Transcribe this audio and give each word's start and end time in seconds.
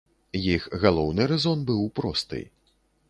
Іх 0.53 0.63
галоўны 0.85 1.27
рэзон 1.33 1.59
быў 1.69 1.83
просты. 2.01 2.41